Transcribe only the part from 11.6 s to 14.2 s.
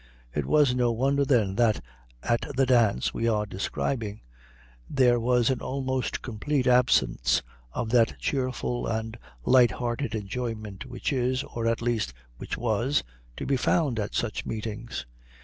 at least which was, to be found at